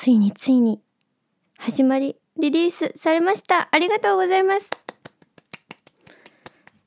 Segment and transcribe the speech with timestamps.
[0.00, 0.80] ついについに
[1.58, 3.68] 始まりリリースされました。
[3.70, 4.70] ありがとうございます。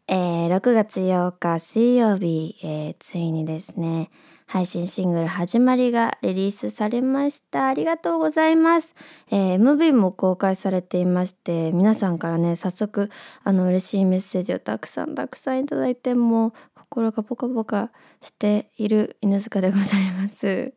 [0.08, 4.10] えー、6月8日水曜日、えー、ついにですね
[4.48, 7.68] 配信シングル「始まり」がリリースされました。
[7.68, 8.96] ありがとうございます、
[9.30, 13.12] えー、MV も公開されていまして皆さんからね早速
[13.44, 17.92] あの嬉しいメッセージをたくさんたくさんいただいてもう心がポカポカ
[18.22, 20.74] している犬塚でございます、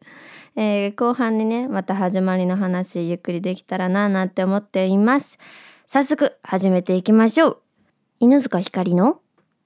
[0.56, 5.38] えー、後半にねまた始まりの話ゆっくりできたらななんて思っています。
[5.86, 7.62] 早速始めていきましょう。
[8.18, 9.20] 犬塚ひかりの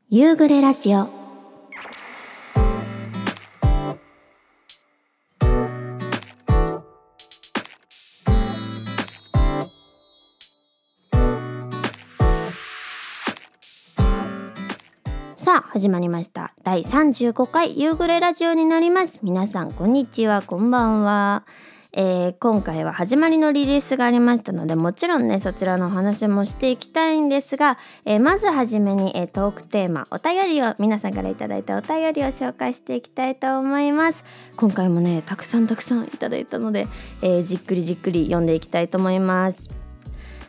[0.08, 1.19] 夕暮れラジオ。
[15.72, 16.52] 始まりました。
[16.64, 19.20] 第35回夕暮れラジオになります。
[19.22, 21.44] 皆さんこんにちはこんばんは。
[21.92, 34.24] えー、今回は始まりのリリースがありましたのでもちろんねそちらのお話もしていきたいんですが、えー、まずはじめに、えー、トークテーマお便りを皆さんから頂いたお便りを紹介していきたいと思います。
[34.56, 36.86] 今回もねたくさんたくさんいただいたので、
[37.22, 39.68] えじっくりじっくり読んでいきたいと思います。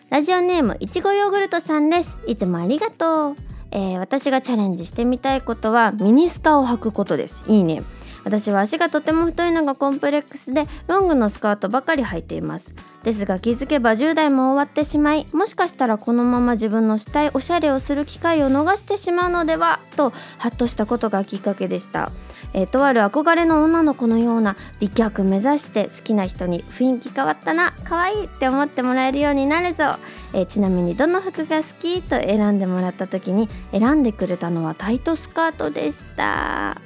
[0.09, 2.17] ラジオネームいちごヨーグルトさんです。
[2.25, 3.35] いつもありがとう、
[3.71, 7.43] えー私がチャレンジしてみたいことはミニスカを履くことです。
[7.47, 7.81] いいね。
[8.23, 12.75] 私は足がとても太いのがコンプレックスでロングのスカートばかり履いています。
[13.03, 22.11] ですが気づけば10代も終わってしまいもしかしたらこのまま自分のしたいおしゃれをする機会を逃してしまうのではとハッとしたことがきっかけでした。
[22.53, 29.95] えー、とある憧れの女の子のような美脚目指して好きな人に雰囲気変わったな可愛いって思ってもらえるようになるぞ、
[30.33, 36.81] えー、ちなみにどの服が好きと選んでもらった時に選んでくれたのはタイトスカートでした。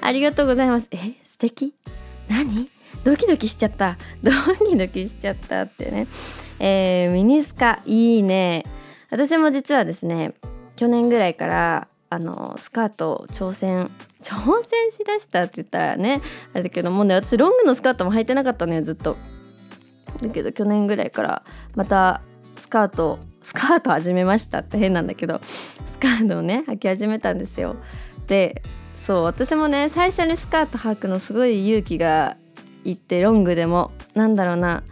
[0.00, 0.88] ありがとうございます。
[0.90, 1.74] え素敵？
[2.28, 2.68] 何？
[3.04, 3.96] ドキドキしちゃった。
[4.22, 4.30] ド
[4.66, 6.06] キドキしちゃったってね。
[6.58, 8.64] えー、ミニスカいいね。
[9.10, 10.34] 私も実はですね
[10.76, 13.90] 去年ぐらいからあのスカート挑戦
[14.22, 14.34] 挑
[14.64, 16.22] 戦しだしたって言ったらね
[16.54, 19.16] あれだけどもうね私ロングのスカートも履いてなかったのよずっと。
[20.22, 21.42] だけど去年ぐらいから
[21.74, 22.22] また
[22.56, 27.76] スカートスカート始めましたって変なんだけどスカートをね履き始めたんですよ。
[28.26, 28.62] で
[29.02, 32.38] そう私もね最初にスカート履くのすごい勇気が
[32.84, 34.84] いってロングでもなんだろうな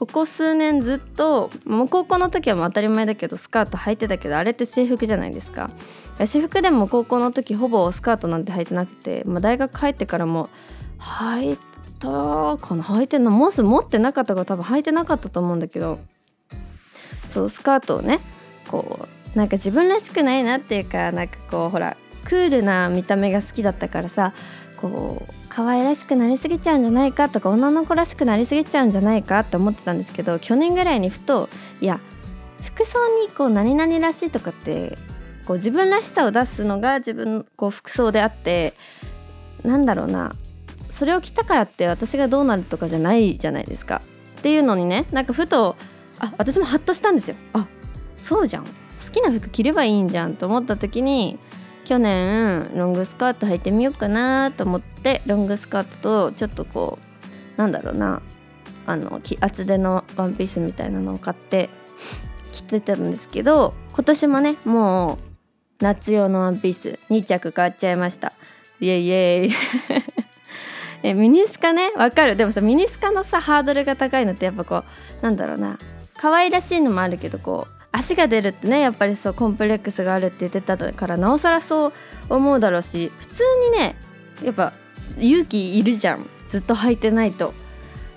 [0.00, 5.70] ここ数年ずっともう高校の時はもう当たり前だけどスカート履いてたけどあれって制服じゃないですか。
[6.18, 10.48] 私服でも高校の時ほぼスカートなんて履いてなくて、まあ、大学入ってからも
[10.98, 11.58] 履い
[11.98, 15.98] たかな履いてんのモス持ってなかったから多分履いてなかったと思うんだけど
[17.28, 18.18] そうスカートをね
[18.68, 19.00] こ
[19.34, 24.34] うなんか自分らしくないなっていうかなんかこうほらクールな見た目が好きだったからさ
[24.76, 31.48] こう可愛らしくなりすぎちゃうんじゃないかとか女の子らしくなりすぎちゃうんじゃないかって思ってたんですけど去年ぐらいにふと
[31.80, 32.00] いや
[32.64, 34.96] 服装にこう何々らしいとかって
[35.46, 38.74] こう自分らしさを出すのが自分こう服装であって
[39.64, 40.32] なんだろうな
[40.92, 44.00] それを着たからって私がどうなるとかじゃないじゃないですか。
[44.38, 45.76] っていうのにねなんかふと
[46.20, 47.36] あ私もハッとしたんですよ。
[47.54, 47.66] あ
[48.22, 48.64] そうじゃん。
[48.64, 48.70] 好
[49.12, 51.38] きな服着ればいいんじゃんと思った時に
[51.84, 56.98] 去年ロングスカート履いてみようかなと思ってロングスカートとちょっとこ
[57.56, 58.22] うなんだろうな
[58.86, 61.68] あの厚手のワンピースみたいなのを買って
[62.52, 65.31] 着てたんですけど今年もねもう
[65.82, 68.32] 夏用のワンピース2着買っちゃいました。
[68.80, 69.50] イエイイエイ。
[71.04, 71.90] えミニスカね？
[71.96, 72.36] わかる。
[72.36, 74.84] でもさミニスカのさハードルが高いのってやっぱこ
[75.20, 75.76] うなんだろうな。
[76.16, 81.92] 可愛らしいのもあるけどこう足が出るってねやっぱりそうコンプレックスがあるって言ってたからなおさらそう
[82.28, 83.42] 思うだろうし普通
[83.72, 83.96] にね
[84.44, 84.72] やっぱ
[85.18, 86.24] 勇気いるじゃん。
[86.48, 87.54] ずっと履いてないと。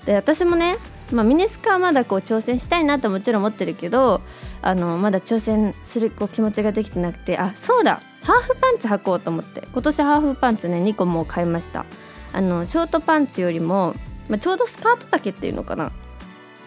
[0.05, 0.77] で私もね、
[1.11, 4.21] まあ、ミニスカはまだこう挑戦したいなってもちろん思ってるけど
[4.65, 9.61] あのまだ挑戦するこう気持ちができてなくてあそうだハーフパンツ履こうと思って。
[9.71, 11.85] 今年ハーフパンツね2個もう買いました。
[12.33, 13.93] あのショートパンツよりも、
[14.27, 15.91] まあ、ちょうどスカート丈っていうのかな。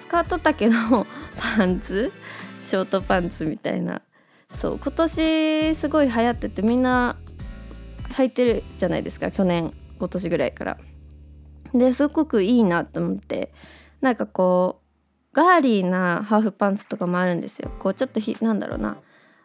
[0.01, 1.05] スカート丈の
[1.57, 2.13] パンツ？
[2.63, 4.01] ショートパンツみたいな。
[4.53, 7.17] そう今年すごい流行っててみんな
[8.11, 10.79] 履いてるじゃないですか去年今年ぐらいから。
[11.73, 13.53] ですごくいいなと思って。
[14.01, 14.88] なんかこう
[15.33, 17.71] ガーリーなハーフパンツとかもあるんですよ。
[17.79, 18.97] こうちょっとひなんだろうな。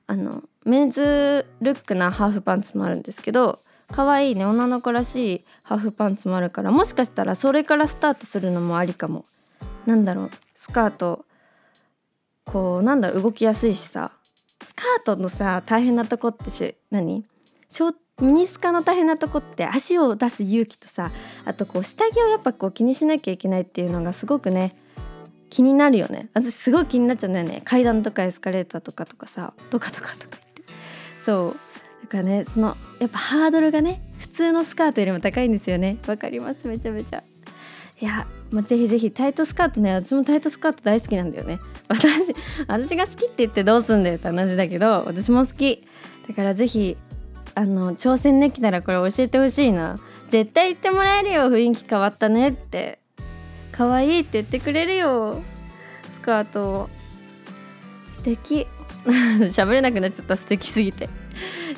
[0.07, 3.57] あのメンズルックなハーフパンツもあるんですけど
[3.91, 4.45] 可愛いね。
[4.45, 9.23] 女の子らしいハーフパンツもあるからもしかしたらそれからスタートするのもありかも。
[9.85, 10.29] なんだろう。
[10.53, 11.25] スカート。
[12.45, 13.23] こうなんだろう。
[13.23, 14.11] 動きやすいしさ。
[14.61, 17.25] スカートのさ大変なとこってし何？
[17.69, 21.11] ショミニスカの大変なとこって足を出す勇気とさ
[21.45, 24.75] あとこう下着をやっぱこう気にしなきゃいけないっていうのがすごくね
[25.53, 26.29] 気になるよね。
[26.33, 27.61] 私すごい気になっちゃうんだよね。
[27.63, 29.53] 階段とかエスカレーターとかとかさ。
[29.69, 30.63] とかとかとかって。
[31.23, 31.51] そう。
[32.01, 35.97] だからねそのやっぱハードルがね普通のスカートよりも高いんですよね。
[36.07, 36.67] わかります？
[36.67, 37.21] めちゃめちゃ。
[38.01, 41.59] いや、まあ、ぜひぜひタイトスカートね私もタイトスカート大好きなんだよね。
[41.87, 42.33] 私
[42.67, 45.87] 私が好きって言ってどうすんだよって話だけど私も好き。
[46.27, 46.97] だからぜひ
[47.53, 49.97] あの挑戦できたらこれ教えてほしいな。
[50.31, 53.02] 絶対言ってもらえるよ雰囲気変わったねって。
[53.73, 55.41] 可愛いって言ってくれるよ。
[56.13, 56.89] スカート
[58.17, 58.67] 素敵。
[59.51, 60.37] 喋れなくなっちゃった。
[60.37, 61.09] 素敵すぎて。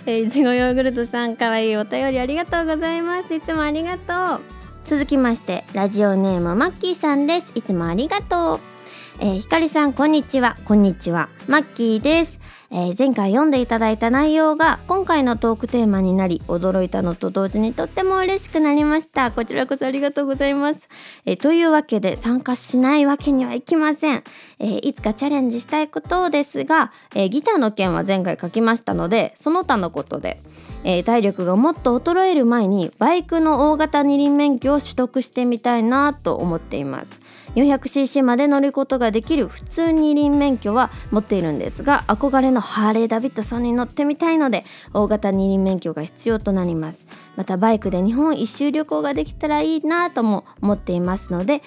[0.06, 3.34] えいちごヨーグルトさん可愛いお便りありがとうございます。
[3.34, 4.42] いつもありがとう。
[4.84, 7.52] 続きましてラジオネームマッキーさんです。
[7.56, 8.75] いつもありがとう。
[9.20, 10.56] えー、ひかりさんこんにちは。
[10.66, 11.30] こんにちは。
[11.48, 12.40] マッキーです。
[12.72, 19.32] えー、前回読んでいただいた内容が今回のトークテーマになり驚いたのと同時にとっても嬉しくなりました。
[19.32, 20.90] こちらこそありがとうございます、
[21.26, 24.24] えー、というわけで参加しないわけにはいきません、
[24.60, 30.36] え、いつかチャレンジしたいことですが、えギターの件は前回書きましたのでその他のことで
[30.88, 37.25] えー、体力がもっと衰える前にバイクの大型二輪免許を取得してみたいなと思っています。
[37.56, 44.64] 400cc まで乗ることができる普通二輪免許は持っているんですが憧れのハーレー・ダビッドソンに乗ってみたいので
[44.94, 47.26] 大型二輪免許が必要となります。
[47.36, 51.62] またバイクで日本一周旅行ができたらいいなとも思っていますので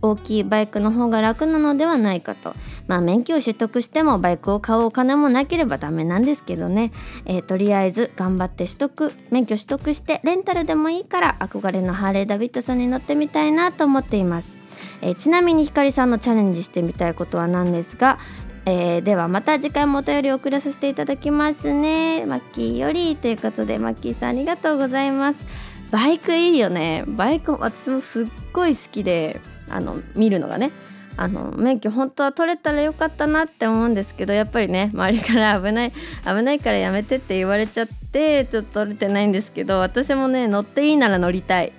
[0.00, 2.52] 大きいバイクの方が楽なのではないかと。
[2.86, 6.92] まあ免許を取得してもバイクを買うお金もなければダメなんですけどね、
[7.24, 14.63] えー、とりあえず頑張って取得免許取得してレンタルでもいいから憧れのハーレー・ダビッドソンに乗ってみたいなと思っています。
[15.02, 18.18] えー、ちなみにひかりさんのチャレンジしてみたいことは何ですが、
[18.66, 22.24] えー、ではまた次回もお便りを送らさせていただきますね。
[22.26, 25.46] マッキーよりということでマッキーさんありがとうございます。
[25.90, 27.04] バイクいいよね。
[27.06, 30.70] バイク私もすっごい好きであの見るのがね。
[31.16, 41.70] あの免許本当は取れたらよかったなって思うんですけどやっぱりね周りから危ない危ないからやめてって言われちゃってちょっと取れてないんですけど私もね乗っていいなら乗りたい。
[41.70, 41.74] か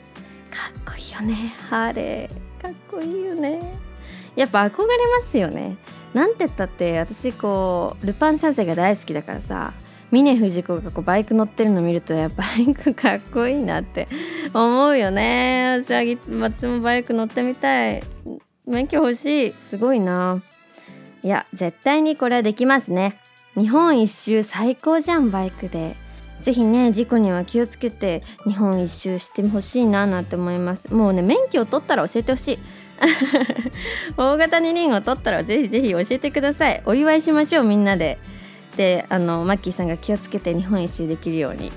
[0.80, 1.53] っこいいよね。
[1.69, 2.44] ハーレー。
[2.65, 3.59] かっこいいよね。
[4.35, 4.88] やっぱ憧れ
[5.21, 5.77] ますよね。
[6.13, 9.73] なんて言ったって私こうルパン三世が大好きだからさ
[10.12, 14.07] 峰不二子がこうバイク乗ってるの見るとやっぱ バイクかっこいいなって
[14.53, 15.83] 思うよね。
[15.83, 16.03] 私は
[16.41, 18.01] 私もバイク乗ってみたい。
[18.65, 19.51] 免許欲しい。
[19.51, 20.41] すごいな。
[21.21, 23.19] いや絶対にこれはできますね。
[23.56, 25.95] 日本一周最高じゃんバイクで。
[26.45, 30.94] ぜひね事故には気をつけて日本一周してほしいななんて思います。
[30.94, 32.59] もうね免許を取ったら教えてほしい。
[34.15, 36.83] 大型二輪を取ったらぜひぜひ教えてください。
[36.86, 38.19] お祝いしましょうみんなで。
[38.77, 41.71] であのマッキーさんが気をつけて日本一周できるように。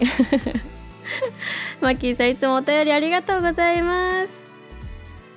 [1.81, 4.45] マッキーさんいつもお便りありがとうございます。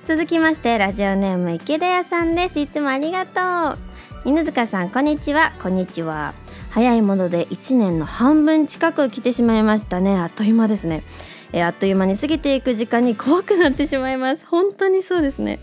[0.06, 2.60] 続きましてラジオネーム池田屋さんです。
[2.60, 3.78] いつもありがとう。
[4.26, 5.52] 犬塚さんこんにちは。
[5.62, 6.41] こんにちは。
[6.72, 10.18] 早いもので1年の半分近く来てしまいましたね。
[10.18, 11.04] あっという間ですね、
[11.52, 14.46] えー、あっという間に過ぎていく時間に怖くなってしまいます。
[14.46, 15.58] 本当にそうですね。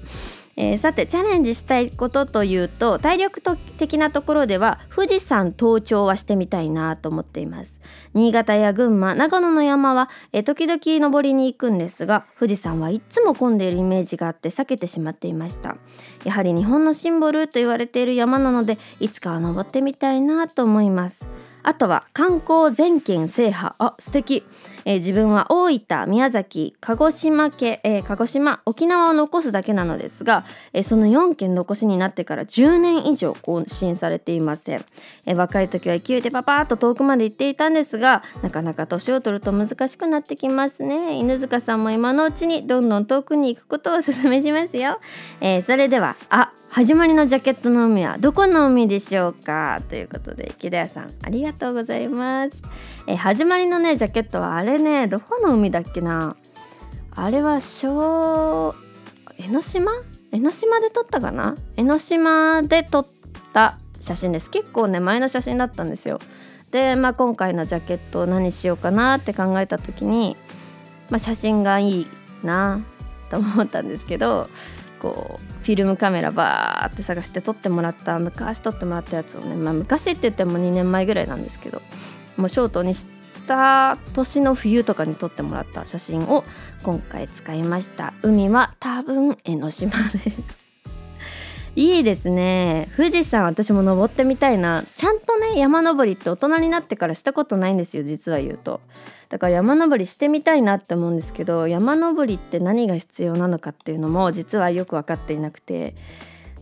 [0.61, 3.41] えー、さてチャレンジしたいことというと体力
[3.77, 7.79] 的なところでは富士山登頂はしてみたいなと思っています。
[8.13, 15.77] 新潟や群馬長野の山は、えー、時々登りに行くんですが富士山はいつも混んでいるイメージがあって避けてしまっていました。
[16.25, 21.25] やはり日本のシンボルと言われている山なのでいつかは登ってみたいなと思います。
[21.63, 23.73] あとは観光全県制覇。
[23.79, 24.43] あ素敵。
[24.89, 34.83] えー、自分は大分宮崎鹿児島県、えー、鹿児島沖縄を残すだけなのですが、えー、その4県残しになってから10年以上更新されていません、
[35.27, 41.19] え若い時は勢いでパパーッと遠くまで行っていたんですがなかなか年を取ると難しくなってきますね。
[41.19, 44.99] 犬塚さんも今のうちにどんどん遠くに行くことをお勧めしますよ、
[45.39, 49.79] えそれではあ始まりのジャケットの海はどこの海でしょうか？
[49.87, 52.63] ということで池田屋さんありがとうございます。
[53.11, 56.35] え始まりのねジャケットはあれねどこの海だっけな。
[57.15, 58.75] あれは小
[59.39, 59.91] 江ノ島？
[60.31, 61.55] 江ノ島で撮ったかな？
[61.75, 63.05] 江ノ島で撮っ
[63.51, 64.51] た写真です。
[64.51, 66.19] 結構ね前の写真だったんですよ。
[66.71, 70.37] で、まあ、今回のジャケットを何しようかなって考えた時に、
[71.09, 72.07] まあ、写真がいい
[72.43, 72.85] な
[73.31, 74.45] と思ったんですけど
[75.01, 81.81] こうフィルムカメラバーって探して撮ってもらった昔撮ってもらったやつをね、まあ、昔って言っても2年前ぐらいなんですけど
[82.39, 83.05] もうショートにし
[83.47, 86.43] た年の冬とかに撮ってもらった写真を
[86.83, 88.13] 今回使いました。
[88.23, 90.65] 海は多分江ノ島です。
[91.75, 92.89] いいですね。
[92.97, 94.83] 富士山私も登ってみたいな。
[94.95, 98.81] ちゃんとね山登りって大人になってからしたことないんですよ実は言うと。
[99.29, 105.93] だから山登りしてみたいなって思うんですけど山登りって何が必要なのかっていうのも実はよく分かっていなくて。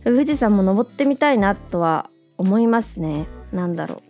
[0.04, 3.26] 富士山も登ってみたいなとは思いますね。
[3.52, 4.07] なんだろう。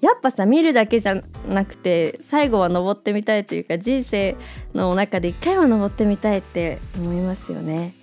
[0.00, 1.16] やっぱさ見るだけじゃ
[1.46, 4.36] なくて最後は登ってみたいというか人生
[4.74, 7.94] の中で一回は登ってみたいって思いますよね。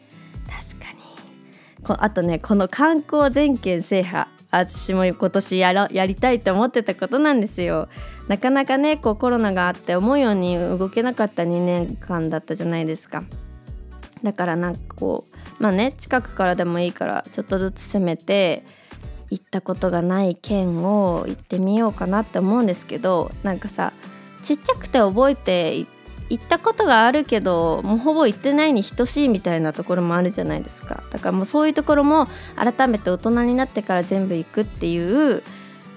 [0.45, 1.83] 確かに。
[1.83, 7.89] こあとねこの観光全県制覇私も今年やらやりたいと思ってたことなんですよ。
[8.27, 13.23] なかなかねこうコロナがあって思うように動けなかった2年間だったじゃないですか。
[14.23, 15.23] だからなんかこ
[15.59, 18.63] うまあね近くからでもいいからちょっとずつ攻めて
[19.29, 23.93] 行ったことがない県を行ってみようかなって思うんですけどなんかさ
[24.43, 25.77] ちっちゃくて覚えて
[26.29, 31.03] 行ったことがあるけどもうほぼ行ってないに等しいみたいなところもあるじゃないですか。
[31.10, 35.41] だからもうそういうところも改めて大人になってから全部行くっていう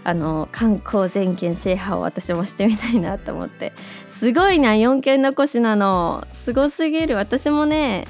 [0.05, 3.73] あの観光全県制覇を私もしてみたいなと思って。
[4.09, 6.27] すごいな4県残しなの。
[6.45, 7.17] すごすぎる。
[7.17, 8.05] 私もね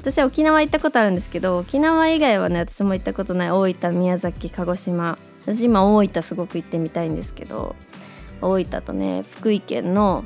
[0.00, 3.50] 私は沖縄行ったことあるんですけど沖縄以外はね私も行ったことない。
[3.50, 5.18] 大分宮崎鹿児島。
[5.42, 7.76] 私今大分すごく行ってみたいんですけど
[8.40, 10.24] 大分とね福井県の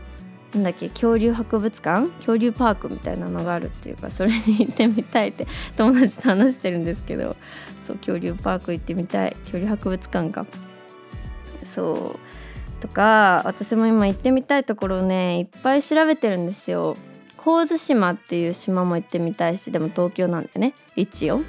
[0.55, 2.09] なんだっけ恐竜博物館？
[2.19, 7.35] 恐竜パークみたいなのがあるっていうかそれに行ってみたいって友達と話してるんですけど
[7.85, 9.33] そう恐竜パーク行ってみたい。
[9.33, 10.47] 恐竜博物館か。
[11.69, 12.19] そう。
[12.81, 16.95] とか私も今行ってみたいところをねいっぱい調べてるんですよ。
[17.45, 21.43] 神津島っていう島も行ってみたいしでも東京なんでね一応。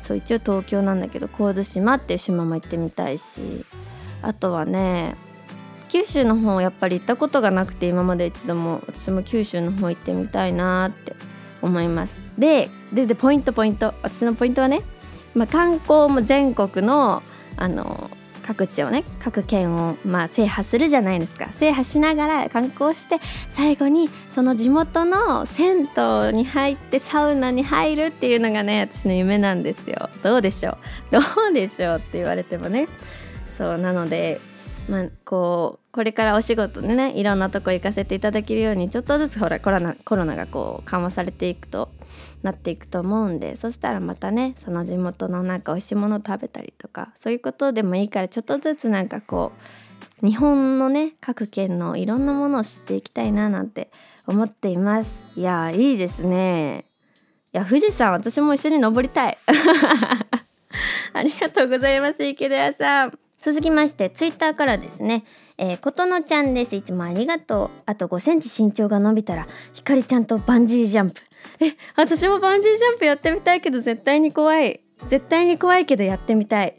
[0.00, 3.64] そう一応東京なんだけど神津島っていう島も行ってみたいし。
[4.22, 5.14] あとはね
[5.88, 11.14] 九州の方やっぱり行ったことがなくて今まで一度も私も九州の方行ってみたいなって
[11.62, 12.40] 思います。
[12.40, 13.94] でででポイントポイント。
[14.02, 14.80] 私のポイントはね、
[15.34, 17.22] まあ、観光も全国の
[17.56, 18.10] あの
[18.46, 21.46] 各地をね各県をまあ制覇するじゃないですか。
[21.52, 30.08] 制覇しながら観光して最後にその地元の銭湯に入ってサウナに入るっていうのがね私の夢なんですよ。
[30.22, 30.76] どうでしょう？
[31.12, 31.18] ど
[31.50, 31.96] うでしょう？
[31.96, 32.86] って言われてもね。
[33.48, 34.40] そうなので
[34.88, 41.90] まあ、こうこれからお仕事でねいろんなとこ行かせていただけるようにちょっとずつほらコロナコロナがこう緩和されていくと
[42.42, 49.52] なっていくと思うんでそしたらまたねその地元のなんか美味しいもの食べたりとかそういうことでもいいからちょっとずつなんかこ
[50.22, 53.90] う日本のね各県のいろんなものを知っていきたいななんて
[54.26, 55.22] 思っています。
[55.38, 56.84] いやいいですね。
[57.52, 59.38] いや富士山私も一緒に登りたい。
[61.12, 63.25] ありがとうございます池田屋さん。
[63.38, 65.24] 続きましてツイッターからですね、
[65.58, 66.74] えー、ことのちゃんです。
[66.74, 67.82] いつもありがとう。
[67.86, 71.20] あと5センチ身長が伸びたらひかりちゃんとバンジージャンプ。
[71.60, 74.80] え私もバンジージャンプやってみたいけど絶対に怖い。
[75.08, 76.76] 絶対に怖いけどやってみたい。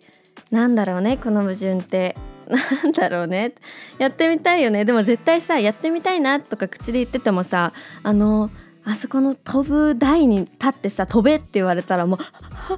[0.51, 2.15] なんだろうねこの矛盾って。
[2.47, 3.53] なんだろうね。
[3.97, 4.83] やってみたいよね。
[4.83, 7.71] でも絶対さやってみたいなとか口で言っててもさ
[8.03, 8.49] あの
[8.83, 12.77] あそこの飛ぶ台に立ってさ飛べって言われたらもうは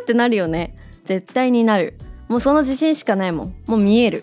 [0.00, 0.74] ってなるよね。
[1.04, 1.94] 絶対になる。
[2.30, 3.54] もうその自信しかないもん。
[3.66, 4.22] もう見える。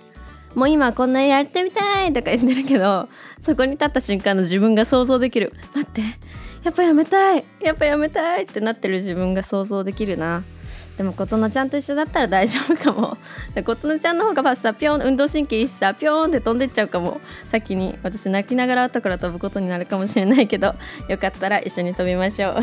[0.56, 3.08] もう今こんなやってみたいとか言ってるけど
[3.44, 5.52] そこに立った瞬間の自分が想像できる。
[5.76, 6.02] 待って。
[6.64, 7.44] やっぱやめたい。
[7.62, 10.44] やっぱやめたいってなってる自分が想像できるな。
[10.96, 13.18] でも琴乃ちゃんと一緒だったら大丈夫かも。
[13.66, 17.20] 琴乃ちゃんの方がさピョン運動神経いいしさピョンって飛んでっちゃうかも。
[17.52, 20.76] 先に私泣きながら後から飛ぶことになるかもしれないけど
[21.10, 22.56] よかったら一緒に飛びましょう。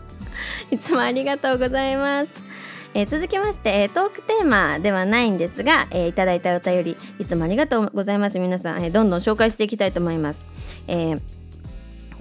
[0.74, 2.49] いつもありがとうございます。
[2.94, 8.38] えー、続きまして、えー、トークテーマではないんですが、えー、いただいたお便りいつもありがとうございます。
[8.38, 10.44] 皆さん、えー、どんどん紹介していきたいと思います、
[10.88, 11.20] えー、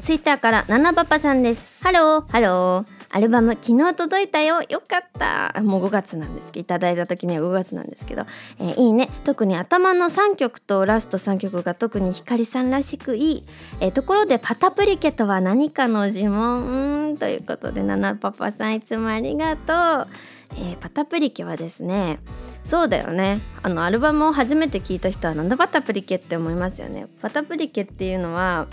[0.01, 1.83] ツイッターからナナパパさんです。
[1.83, 4.61] ハローハローアルバム昨日届いたよ。
[4.69, 5.59] よかった。
[5.61, 8.25] もう5月なんですけどいただいた時には5月なんですけど、
[8.59, 9.09] えー、いいね。
[9.23, 13.43] 特に頭の3曲とラスト3曲が特に光さんらしくいい、
[13.81, 17.17] えー、ところでパタプリケとは何かの呪文？
[17.17, 20.07] ということでナナパパさんいつもありがとう。
[20.55, 22.19] えー、パタプリケはですね
[22.63, 23.39] そうだよね。
[23.63, 27.07] あのアルバムを初めて聞いた人はなんだパタプリケって思いますよね。
[27.21, 28.67] パタプリケっていうのは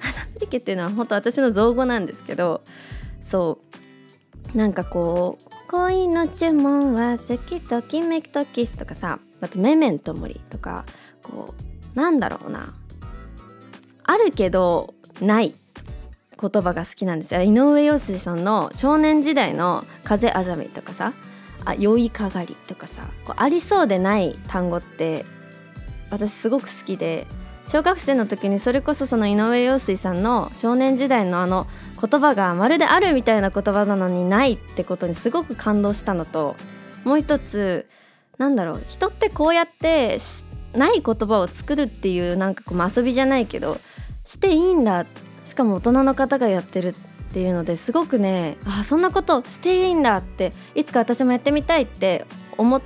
[0.00, 2.62] パタプリケっていうのは本当私の造語なんですけど
[3.24, 3.58] そ
[4.54, 4.56] う。
[4.56, 10.84] なんかこう「恋の注文は好きときめきとキス」とかさあと「メメントモリ」とか
[11.22, 11.54] こ
[11.94, 12.66] うなんだろうな。
[14.04, 15.54] あるけどない。
[16.42, 17.42] 言葉が好きなんですよ。
[17.42, 21.12] 井上陽水さんの少年時代の「風あざみ」とかさ
[21.64, 25.24] 「あ酔いかがり」とかさこうありそうでない単語って
[26.10, 27.26] 私すごく好きで
[27.68, 31.66] 小学生の時にそれこそその井上陽水さんの少年時代のあの
[32.00, 36.56] 言葉がまるであるみたいな言葉なのにないってことにすごく感動したのと
[37.04, 37.86] もう一つ
[38.38, 40.18] なんだろう人ってこうやって
[40.74, 43.78] ない言葉を作るっていうなんかこう遊びじゃないけど
[44.24, 46.94] していいんだってしかも大人の方がやってるっ
[47.34, 52.24] ていうのですごくねあそんなことしていいんだっていつか私もやってみたいって
[52.56, 52.80] 思っ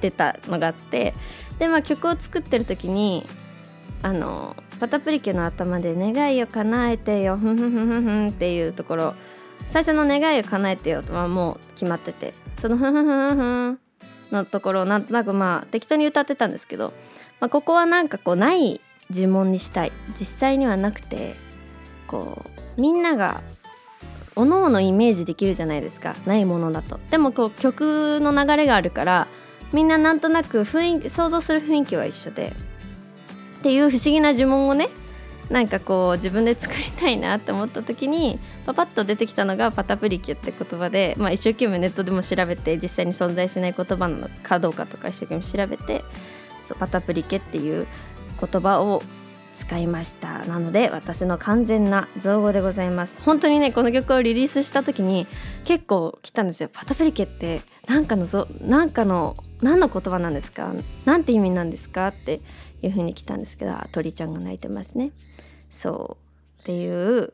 [0.00, 1.14] てたのがあって
[1.58, 3.26] でまあ曲を作ってる時に
[4.02, 9.14] あのパタプリケの頭で「願いを叶えてよふんふんふんふんふん」っていうところ
[9.70, 13.78] 最初の「願いを叶えてよ」はもう決まっててその「ふんふんふんふん」
[14.30, 16.92] のところをなんとなくまあ適当に歌ってたんですけど、
[17.40, 19.92] まあ、ここはなんかこうない呪文にしたい。
[20.20, 21.34] 実際にはなくて
[22.12, 22.42] こ
[22.76, 23.42] うみんなが
[24.36, 26.14] おのおのイメージできるじゃないですか。
[26.26, 27.00] ないものだと。
[27.10, 29.26] でもこう曲の流れがあるから
[29.72, 32.52] みんななんとなく雰囲気想像する雰囲気は一緒で。
[33.60, 34.88] っていう不思議な呪文をね
[35.50, 46.02] なんかこう自分で作りたいなって思った時にパパッと出てきたのがパタプリキュって言葉で、まあ、一生懸命ネットでも調べて実際に存在しない言葉なのかどうかとか一生懸命調べて
[46.62, 47.86] そうパタプリケっていう
[48.40, 49.02] 言葉を
[49.52, 50.38] 使いました。
[50.46, 53.22] なので私の完全な造語でございます。
[53.22, 55.26] 本当にねこの曲をリリースした時に
[55.64, 56.70] 結構来たんですよ。
[56.72, 60.72] パタプリケって何かのぞなんかの何の言葉なんですか？
[61.04, 62.08] なんて意味なんですか？
[62.08, 62.40] って
[62.82, 65.12] いう風に来たんですけど鳥ちゃんが鳴いてますね。
[65.70, 66.16] そ
[66.58, 66.62] う。
[66.62, 67.32] っていう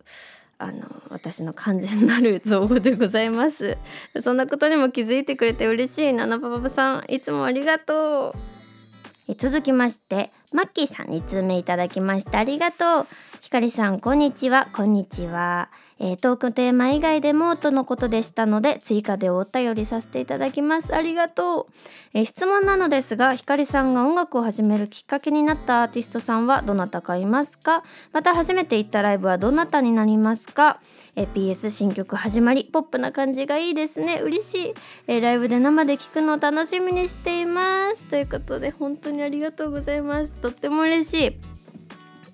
[0.59, 3.79] あの私の完全なる造語でございます。
[4.23, 6.13] そんなことにも気づいてくれて嬉しい。
[6.13, 9.35] ナナパパパさんいつもありがとう。
[9.37, 13.07] 続きましてマッキーさん2通目いただきましたありがとう。
[13.41, 14.69] ひかりさんこんにちは。
[14.73, 15.69] こんにちは。
[16.01, 20.95] えー、トークテーマ以外でもとのことでしたので追加でお便りさせていただきます。
[20.95, 21.67] ありがとう、
[22.15, 27.85] えー、質問なのですがひかりさんが音楽を始めるきっかけになったアーティストさんはどなたかいますか？
[28.13, 30.81] また初めて行ったライブはどなたになりますか、
[31.17, 34.21] えー、PS 新曲始まりポップな感じがいいですね。
[34.23, 34.75] 嬉しい、
[35.07, 38.05] えライブで生で聞くのを楽しみにしています。
[38.05, 40.38] ということで本当にありがとうございます。
[40.39, 41.59] とっても嬉しい。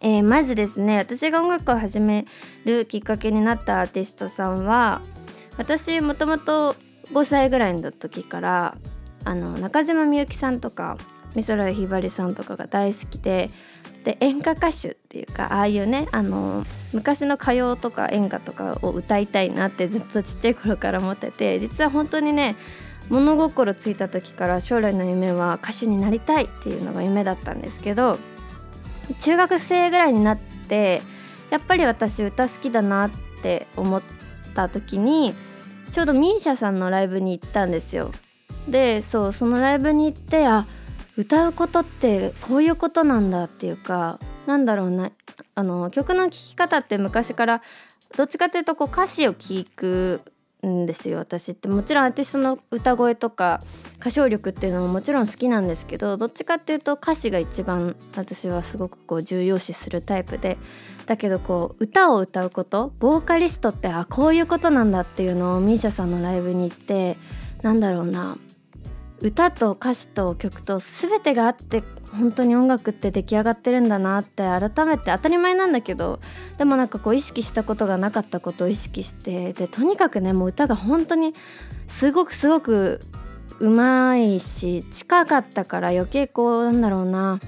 [0.01, 2.27] えー、まずですね私が音楽を始め
[2.67, 5.01] るきっかけになったアーティストさんは
[5.57, 6.77] 私もともと
[7.13, 8.77] 5歳ぐらいの時から
[9.25, 10.99] あの中島みゆきさんとか
[11.35, 13.49] 美空ひばりさんとかが大好きで
[14.05, 22.57] で演歌歌手っていうかああいうねあの昔の歌謡とか演歌とかを歌いたいなってずっとちっちゃい頃から思ってて実は本当にね
[23.11, 28.19] 物心ついた時から将来の夢は歌手になりたいっていうのが夢だったんですけど
[29.21, 31.01] 中学生ぐらいになって
[31.51, 33.11] やっぱり私歌好きだなっ
[33.43, 34.03] て思っ
[34.55, 35.35] た時に
[35.93, 38.11] ちょうど misia さんのライブに行ったんですよ。
[38.69, 40.65] でそうそのライブに行ってあ
[41.17, 45.13] 歌うことってこういうことなんだっていうかなんだろうな
[45.55, 47.63] あの曲の聴き方って昔から
[48.17, 50.23] どっちかっていうとこう歌詞を聴く
[50.65, 51.69] んですよ私って。
[51.69, 53.61] もちろんアーティストの歌声とか
[54.01, 60.59] 歌唱力っていうのももちろん好きなんですけどどっちかっていうと歌詞が一番私はすごくこう重要視するタイプで
[61.07, 67.17] だけどこう歌を歌うことボーカリストってあこういうことなんだっていうのを misia さんのライブに行って
[67.63, 68.37] なんだろうな
[69.21, 76.21] 歌と歌詞と曲と全てがあって本当に音楽って出来上がってるんだなって改めて当たり前なんだけど
[76.59, 81.33] でもなんかこう意識したことがなかったことを意識してでとにかくねもう歌が本当に
[81.87, 83.01] すごくすごく
[83.61, 87.41] うまいし近かったから余計こうなんだろうな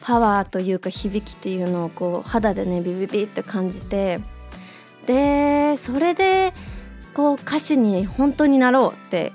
[0.00, 4.18] パワーというか響きっていうのをこう肌でねビビビって感じて
[5.06, 6.52] でそれで
[7.14, 9.32] こう歌手に本当になろうって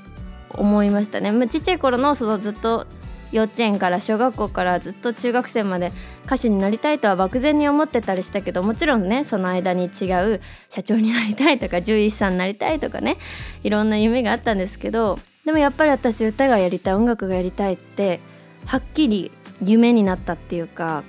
[0.51, 1.47] 思いましたね。
[1.47, 2.85] ちっちゃい頃のそのずっと
[3.31, 5.91] 幼稚園から小学校からずっと中学生まで
[6.25, 13.17] 歌手になりたいとは漠然に思ってたりしたけどもちろんねその間に違う社長になりたいとか獣医師さんになりたいとかね
[13.63, 18.19] いろんな夢があったんですけどでもやっぱり私歌がやりたい音楽がやりたいって
[18.65, 19.31] はっきり
[19.63, 21.03] 夢になったっていうか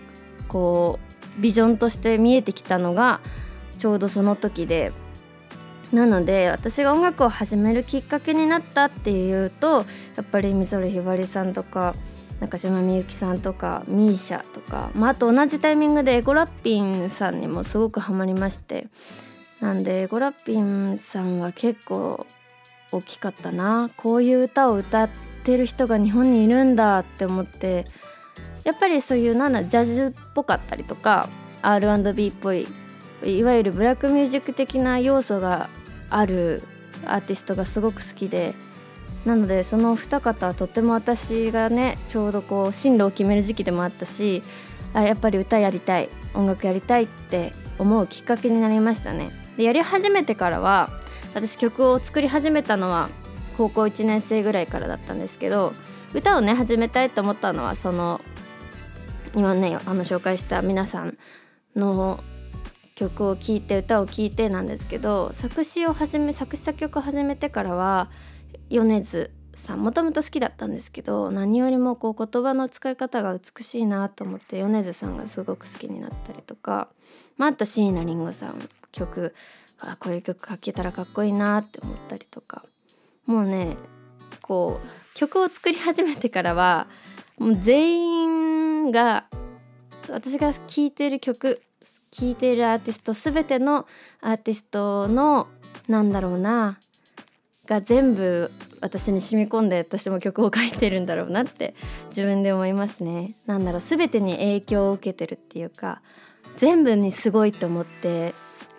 [0.48, 0.98] こ
[1.38, 3.20] うビジョンとして見えてきたのが
[3.78, 4.92] ちょうどその時で
[5.92, 9.84] なので私が音楽を始めるきっかけになったっていうと
[10.16, 11.94] やっぱりみぞれひばりさんとか
[12.40, 18.86] 中島みゆきさんとか misia とか、まあ、あと同じタイミングでエゴラッピンさんにもすごくハマりまして。
[19.60, 22.26] なんでエゴラッピンさんは結構
[22.92, 23.90] 大きかったな。
[23.96, 25.10] こういう歌を歌っ
[25.44, 27.84] てる人が日本にいるんだって思って
[28.64, 31.28] やっぱりそういうなんだジャズっぽかったりとか
[31.62, 32.66] R&B っぽい
[33.24, 35.68] いわゆるブラックミュージック的な要素が
[36.08, 36.62] ある
[37.04, 38.54] アーティストがすごく好きで
[39.24, 44.42] なのでその二方はとっても私がねちょうどこう進路を決める時期でもあったし
[44.94, 49.30] あやっぱり歌やりたい音楽やりたいって思うきっかけになりましたね。
[49.56, 50.88] でやり始めてからは
[51.34, 53.08] 私曲を作り始めたのは
[53.56, 55.72] 高校1年生ぐらいからだったんですけど
[56.14, 58.20] 歌をね始めたいと思ったのはその
[59.36, 61.18] 今ねあの紹介した皆さん
[61.76, 62.18] の
[63.00, 68.10] 曲を聴いて歌を聴いてなんですけど作詞を始め作詞作曲を始めてからは
[68.68, 76.88] 米津さんもともと好きだったんですけど何よりもこう言葉の使い方が美しいなと思って米津さんがすごく好きになったりとか、
[77.38, 78.58] まあ、あと椎名林檎さん
[78.92, 79.34] 曲
[79.80, 82.64] あこういう曲書けたらかっこいいなって思ったりとか。
[83.26, 83.76] もうね
[84.42, 86.88] こう曲を作り始めてからは
[87.38, 89.26] もう全員が
[90.08, 91.62] 私が聴いてる曲
[92.20, 93.86] 聴いているアーティスト全ての
[94.20, 95.48] アーティストの
[95.88, 96.78] なんだろうな
[97.66, 98.50] が全部
[98.82, 101.74] 私に染み込んで私も曲を書いてるんだろうなって
[102.10, 103.30] 自分で思いますね。
[103.46, 106.02] なんだろう全てに影響を受けてるっていうか
[106.58, 108.34] 全部にすごいと思って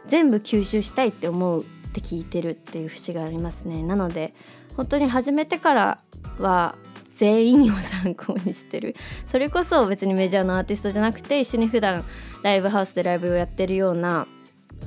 [0.06, 3.82] 全部吸収したいって思うって聞いてるっていう節がありますね。
[3.82, 4.36] なので
[4.78, 6.00] 本当に始めてから
[6.38, 6.76] は
[7.16, 8.96] 全員を参考にしてる
[9.28, 12.04] それこそ別にメジャーのアーティストじゃなくて一緒に普段
[12.44, 14.28] ライブハウスでライブをやってるような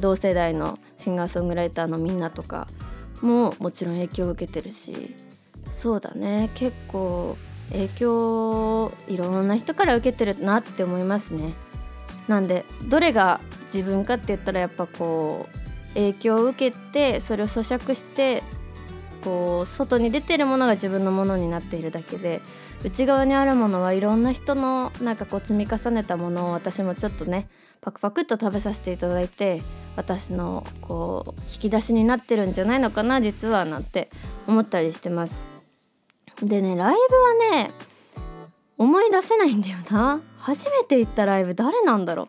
[0.00, 2.66] 同世代のシンガーソングライターのみんなとか
[3.22, 5.14] ももちろん影響を受けてるし
[5.64, 7.36] そうだね結構
[7.70, 11.54] 影響いろんな人から受けてるなって思いますね。
[12.28, 13.40] なんでどれが
[13.72, 18.42] 自分かって言ったらやっぱこう影響を受けてそれを咀嚼して
[19.22, 22.40] こう外に出てるものが自分のものになっているだけで
[22.84, 27.48] 内側にあるものはいろんな人のなんかこう積み重ねたものを私もちょっとね
[27.80, 29.60] パクパクっと食べさせていただいて
[29.96, 34.10] 私のこう引き出しになってるんじゃないのかな実はなんて
[34.46, 35.50] 思ったりしてます。
[36.42, 37.70] でねライブはね
[38.76, 40.20] 思い出せないんだよな。
[40.38, 42.28] 初めて行ったライブ誰なんだろ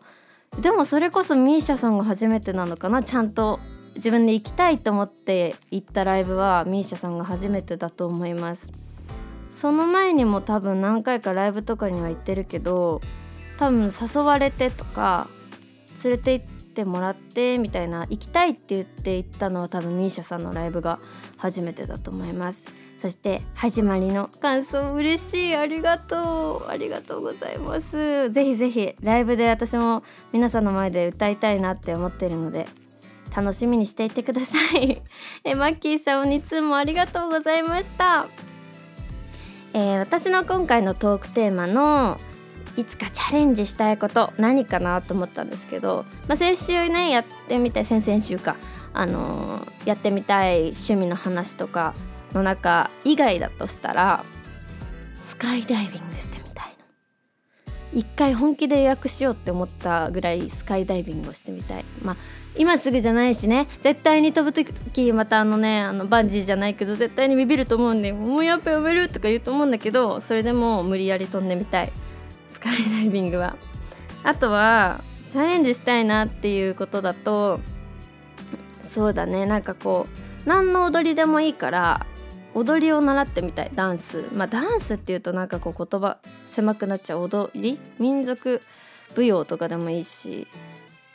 [0.58, 0.62] う。
[0.62, 3.02] でもそれこそ misia さんが初めてなのかな。
[3.02, 3.58] ちゃんと
[3.96, 8.95] 自分で行きたいと思って行ったライブは misia さんが初めてだと思います。
[9.56, 13.00] その前にも多分何回かライブとかには行ってるけど
[13.58, 15.28] 多分誘われてとか
[16.04, 20.98] 連れて行ってもらってみたいな行きたいって言って行ったのは多分 misia さんのライブが
[21.38, 22.86] 初めてだと思います。
[22.98, 28.30] そして始まりの感想嬉しいありがとうありがとうございます。
[28.30, 32.66] ぜひぜひライブで私も皆さんの前で歌いたいなって思ってるので
[33.34, 35.02] 楽しみにしていてください。
[35.44, 38.26] えマッキーさん2通もありがとうございました。
[39.76, 42.16] えー、私の今回のトークテーマの
[42.78, 48.56] いつかチャレンジしたいこと何かなと思ったんですけど、まあ、先週ねやってみたい先々週か、
[48.94, 51.92] あのー、やってみたい趣味の話とか
[52.32, 54.24] の中以外だとしたら
[55.14, 56.45] スカイダイビングしてみ
[57.96, 61.84] 一回本気で予約しようって思ったぐらいスカイダイビングをしてみたい。
[62.04, 62.16] まあ
[62.58, 63.68] 今すぐじゃないしね。
[63.82, 71.92] 絶対に飛ぶ時またあのねあのバンジーじゃないけど絶対にビビると思うんでもうやっぱやめるとか言うと思うんだけどそれでも無理やり飛んでみたい。
[72.50, 73.56] スカイダイビングは。
[74.24, 77.60] あとはチャレンジしたいなっていうことだと
[78.90, 79.46] そうだね。
[79.46, 82.04] なんかこう何の踊りでもいいから
[82.54, 83.70] 踊りを習ってみたい。
[83.74, 84.26] ダンス。
[84.34, 86.18] まあダンスっていうとなんかこう言葉
[86.56, 87.78] 狭くなっちゃう踊り？
[87.98, 88.62] 民族
[89.14, 90.46] 舞踊とかでもいいし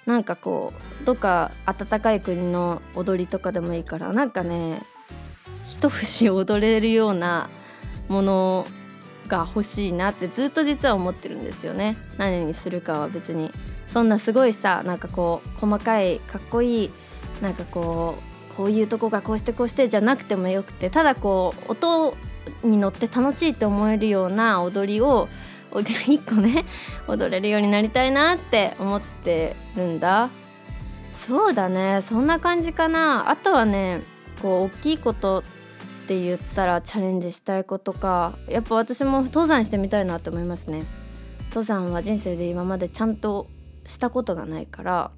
[0.05, 4.83] なんかこうどっか暖かい国の踊りとかでもいいからなんかね
[5.67, 7.49] 一節踊れるような
[8.07, 8.67] もの
[9.27, 11.97] が欲しいなってずっと実は思ってるんですよね。
[12.19, 13.49] 何にするかは別に。
[13.87, 16.91] そんなすごいさなんかこう細かいかっこいい
[17.41, 22.15] なんかこうこういうとこがこうしてこうしてじゃなくてもよくてただこう音
[22.63, 25.27] に乗って楽しいって思えるような踊りを
[26.07, 26.65] 一個ね
[27.07, 30.29] 踊れるようになりたいなって思ってるんだ。
[31.13, 32.01] そうだね。
[32.01, 33.29] そんな感じかな。
[33.29, 34.01] あとはね
[34.41, 35.43] こう大きいことっ
[36.07, 38.33] て言ったらチャレンジしたいことか。
[38.49, 40.83] やっぱ私も登山してみたいなって思いますね。
[41.51, 43.47] 登山は人生で今までちゃんと
[43.85, 45.11] したことがないから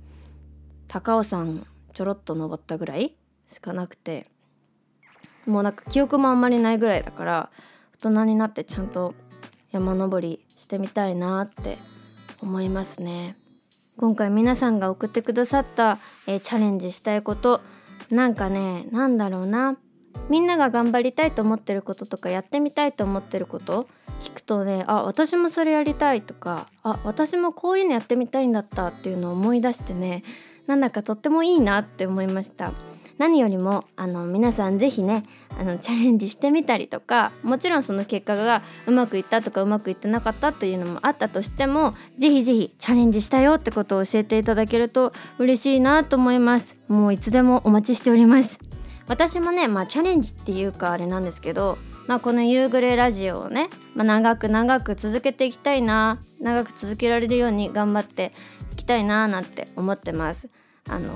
[0.87, 3.15] 高尾山ちょろっと登ったぐらい
[3.53, 4.27] しかなくて
[5.45, 7.49] もうなんか記憶もあんまりないぐらいだから
[7.93, 9.13] 大人になってちゃんと
[9.71, 11.77] 山登りしてみたいなって
[12.41, 13.35] 思いますね。
[13.97, 17.61] 今回皆さんが送ってくださった、えー、チャレンジしたいこと
[18.09, 19.77] なんかねなんだろうな。
[20.29, 23.87] みんなが頑張りたいと思ってることとかやってみたいと思ってること
[24.21, 30.23] 聞くとねあ私もそれやりたいとかあ私もこういうのやってみたいんだったっていうのを思い出してね
[30.67, 32.71] なんだかとってもいいなって思いました。
[33.17, 35.23] 何よりもあの皆さん是非ね
[35.57, 46.75] あのチャレンジしてみたりとかもちろんその結果がうまくいったとかうまくいってなかったというのもあったとしても是非是非チャレンジしたよってことを教えていただけると嬉しいなと思います。
[46.87, 48.59] もういつでもお待ちしております。
[49.07, 58.33] 私もねまあチャレンジっていうかあれなんですけどまあ、この夕暮れラジオをね、まあ、長く長く続けていきたいな長く続けられるように頑張って
[58.73, 60.49] いきたいななんて思ってます。
[60.89, 61.13] あの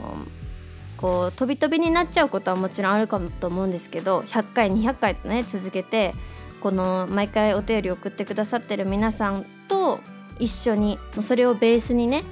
[0.97, 6.11] こう飛び飛びになっちゃうことはもちろんあるかもと思うんですけど100回200回とね続けて
[6.59, 9.99] この毎回お便り送ってくださってる皆さんと
[10.39, 12.23] 一緒にそれをベースにね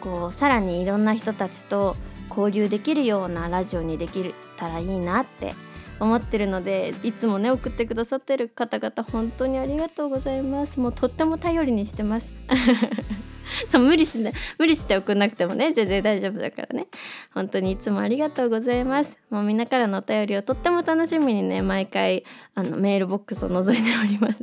[0.00, 1.96] こうさらにいろんな人たちと
[2.28, 4.22] 交流できるようなラジオにでき
[4.56, 5.52] たらいいなって
[5.98, 10.80] 思ってるのでいつもね送ってくださってる方々本当にありがとうございます。
[10.80, 12.38] もうとっても頼りにしてます。
[13.70, 16.86] そう無理しない無理して送んなくてもね全然大丈夫だからね。
[17.34, 19.18] 本当にいつもありがとうございます。
[19.30, 24.42] もうみんなからのお便りをとっても楽しみにね毎回あのメールボックスを覗いております。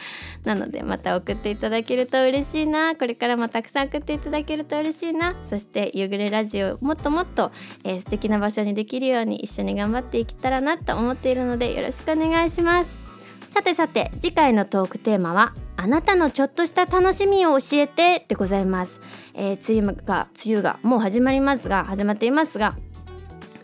[0.44, 2.94] なのでまた送っていただけると嬉しいな。
[2.94, 5.34] これからもたくさん送っていただけると嬉しいな。
[5.44, 7.50] そして夕暮れラジオもっともっと、
[7.84, 13.05] えー、素敵な場所にできるように一緒に頑張っていけたらなと思っているのでよろしくお願いします。
[13.50, 19.00] さてさて次回のトークテーマはあなたのちょっとした楽しみを教えてでございます、
[19.34, 22.74] えー、梅雨が梅雨がもう始まりますが始まっていますが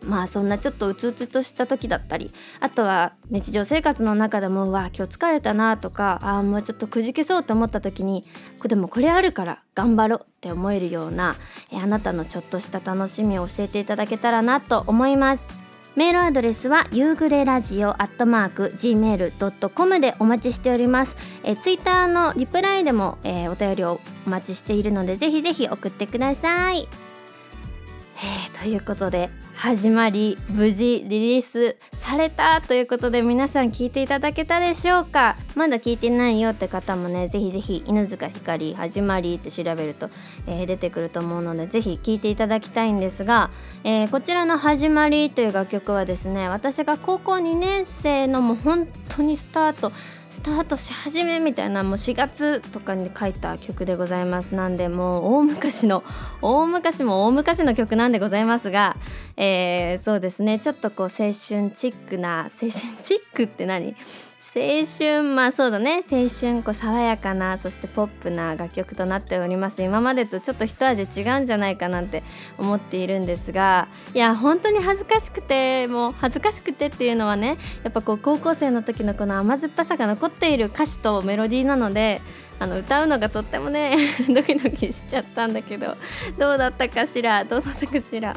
[0.07, 8.25] まあそんなちょっとうつうつとした時だったりあとは日常生活の中でもうわ今日疲れたなとかああもうちょっとくじけそうと思った時に
[8.65, 11.37] でもこれあるから頑張ろうって思えるような
[11.71, 15.62] えあなたのちょっとした楽しみを教えていただけたらなと思います。
[15.95, 21.15] メールアドレスは夕暮れラジオアットマーク gmail.com でお待ちしております。
[21.45, 26.89] えツイッターのリプライでも、えー、お便りをお待ちしているのでぜひぜひ送ってください。
[28.25, 35.37] えー、ということで始まり無事リリースされたということで皆さん聞いていただけたでしょうか？
[35.57, 40.09] まだ聞いてないよって方もねぜひぜひ犬塚ひかり始まりって調べると、
[40.47, 43.51] えー、出てくると思うのでぜひ聞いていただきたいんですが、
[43.83, 49.91] えー、こちらの始まりという楽曲はですね私が高校2年生のもう本当にスタート
[50.33, 54.55] スタートし始めみたいなもう4月とかに書いた曲でございます。
[54.55, 56.03] なんでもう大昔の
[56.41, 58.97] 大昔も大昔の曲なんでございますが、
[59.37, 60.59] えー、そうですね。
[60.59, 63.95] ちょっとこう青春チックな青春チックって何？
[64.55, 66.03] 青春まあそうだね。
[66.13, 69.83] 青春こう爽やかなそしてポップな楽曲となっております。
[69.83, 72.23] 今までとちょっと一味違うんじゃないかなんて
[72.59, 82.21] 思っているんですがいや本当に恥ずかしくてもう恥ずかしくてっていうのはねやっぱこう高校生の時のこの甘酸っぱさが残っている歌詞とメロディーなので
[82.61, 83.97] あの歌うのがとってもね
[84.29, 85.97] ドキドキしちゃったんだけど
[86.39, 87.47] どうだったかしら？
[87.47, 88.35] どうだったかしら？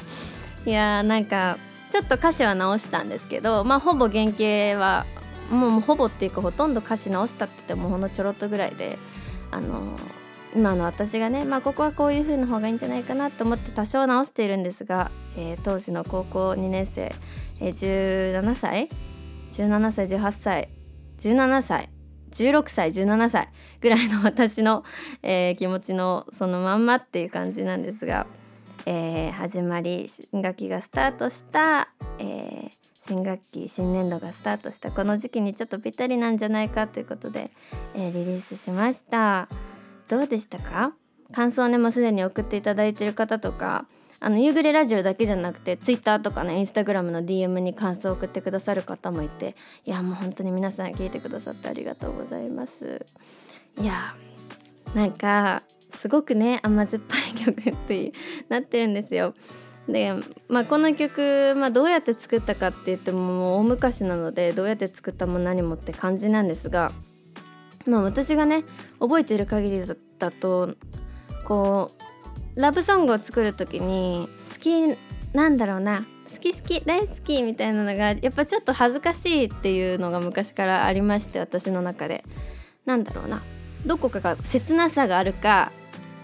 [0.66, 1.58] いやーなんか
[1.92, 5.06] ちょっと歌詞は直したんですけどまあほぼ原型は
[5.52, 8.98] もうほぼっていうかほとんど歌詞直したって言ってもほんのちょろっとぐらいで
[9.52, 9.96] あの
[10.56, 17.12] 今の私がねまあここはこういう風の方がいいんじゃないかなと思って多少直しているんですが、えー、当時の高校2年生、
[17.60, 18.90] えー、17歳
[19.52, 20.70] 17歳18歳
[21.20, 21.90] 17歳
[22.32, 23.50] 16歳17歳
[23.82, 24.84] ぐらいの私の、
[25.24, 28.28] えー、気持ちのそのまんまっていう感じなんですが、
[28.86, 37.52] えー、始まり新学期がスタートした、えー、新学期新年度がスタートしたこの時期にちょっとぴったりなんじゃないかということで、
[37.96, 39.48] えー、リリースしました。
[40.08, 40.94] どうでしたか？
[41.32, 43.88] 感想ねもうすでに送っていただいてる方とか
[44.20, 53.04] あの夕暮れラジオだけじゃなくて Twitter とかね Instagram の DM に感想を送ってくださる方もいていやもう本当に皆さん聞いてくださってありがとうございます。
[53.78, 54.16] いや
[54.96, 58.14] なんかすごくね甘酸っぱい曲って
[58.50, 59.36] なってるんですよ。
[59.90, 60.16] で、
[60.48, 66.90] まあ、この曲、まあ、どうやって作ったかって言ってももう大昔なのでどうやって作ったも何もって感じなんですが、
[67.86, 68.64] まあ、私がね
[69.00, 69.84] 覚えてる限り
[70.18, 70.74] だと
[71.44, 71.92] こ
[72.56, 74.98] うラブソングを作る時に好き
[75.36, 76.04] なんだろうな
[76.34, 82.24] 好き好き大好きみたいなのがやっぱちょっと恥ずかしいっていうのが昔からありまして私の中で。
[82.86, 83.42] なんだろうな。
[83.86, 85.72] どこかが切なさがあるか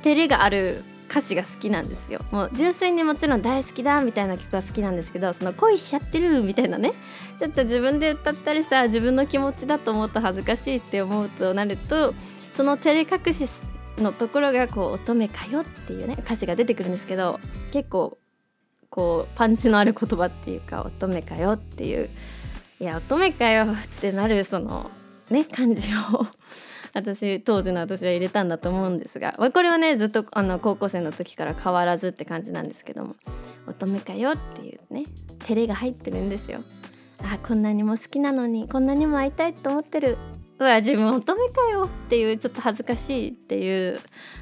[0.03, 2.21] 照れがある歌詞が好きなんですよ。
[2.31, 6.93] もう純粋にもちろん大好きだみたいな曲は好きなんですけどその恋しちゃってるみたいなね。
[7.37, 12.13] ちょっと自分で歌ったりさ自分の気持ちだと思うと恥ずかしいって思うとなると
[12.53, 13.49] その照れ隠し
[13.97, 17.39] のところがこう乙女かよっていうね歌詞が出てくるんですけど
[17.73, 18.17] 結構
[18.89, 22.09] こうパンチのある言葉っていうか乙女かよっていう。
[22.79, 24.89] いや乙女かよってなるその
[25.29, 26.25] ね感じを
[26.93, 33.15] 私当時の私は入れたんだと思うんですがこれはねずっとあの高校生の時から変わらずって感じなんですけども
[33.67, 35.03] 乙女かよっていうね
[35.39, 36.61] 照れが入ってるんですよ。
[37.23, 40.17] あこんなにも好きなのにこんなにも会いたいと思ってる。
[40.59, 43.97] うわ自分乙女かよっていうちょっと恥ずかしいっていう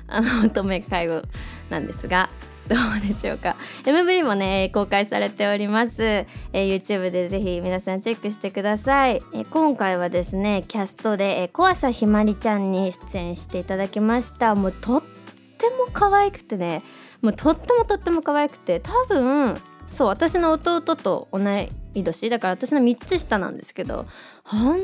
[0.07, 1.21] あの乙女介護
[1.69, 2.29] なんですが
[2.69, 3.55] どうでしょうか。
[3.83, 14.55] MV もね公開されております、えー、YouTube でぜひ皆さんチェックしてください、えー、今回はですねキャストで、えー、小朝ひまりちゃんに出演していただきました。
[14.55, 15.03] もうとっ
[15.59, 16.81] っても可愛くてね。
[17.21, 19.55] もうとってもとっても可愛くて多分
[19.89, 21.39] そう私の弟と同
[21.93, 22.29] い年。
[22.29, 24.05] だから私の3つ下なんですけど
[24.45, 24.79] 本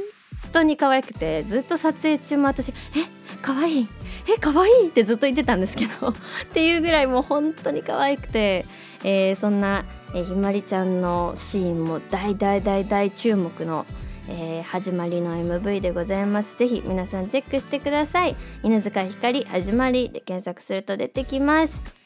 [0.51, 3.05] 当に可愛くてずっと撮影中も私「え
[3.41, 3.87] 可愛い
[4.27, 4.89] え可愛い？
[4.89, 6.13] ってずっと言ってたんですけど っ
[6.53, 8.65] ていうぐらいもう本当に可愛くて、
[9.03, 13.85] えー、そんな、えー、ひまりちゃんのシーンも大大大大注目の、
[14.29, 16.57] えー、始まりの MV でございます。
[16.57, 18.35] ぜひ皆さんチェックしてください。
[18.63, 22.04] 犬塚ひかり始まりで検索すると出てきます。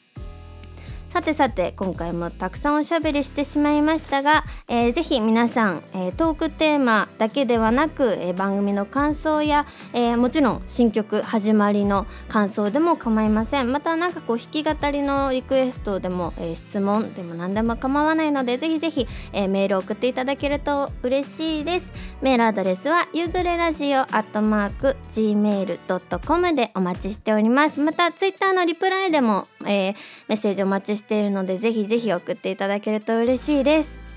[1.10, 13.72] さてさて今回もたくさんおしゃべりしてしまいましたが、えー、ぜひ皆さん、えー、トークテーマだけではなく、えー、番組の感想や、えー、もちろん新曲始まりの感想でも構いません。
[13.72, 21.92] また何かこう弾き語りのリクエストでも、えー、質問でも何でも構わないのでぜひぜひ、えー、メールを送っていただけると嬉しいです。
[22.22, 27.80] メールアドレスは夕暮れラジオアットマーク gmail.com でお待ちしております。
[27.80, 29.96] またツイッターのリプライでも、えー、
[30.28, 34.10] メッセージお待ちしているのでぜひぜひ送っていただけると嬉しいです。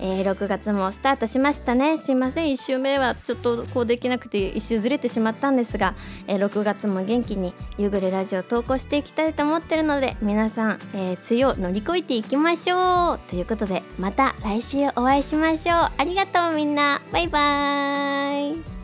[0.00, 1.98] えー、6月もスタートしましたね。
[1.98, 2.46] すいません。
[2.46, 5.94] 1週目はちょっとこうできなくて1週ずれてしまったんですが、
[6.26, 13.18] えー、6月も元気に夕暮れラジオ投稿していきたいと思ってるので皆さん、えー、梅雨を乗り越えていきましょう。
[13.30, 15.90] ということでまた来週お会いしましょう。
[15.96, 17.02] ありがとうみんな。
[17.12, 18.77] バイバーイ。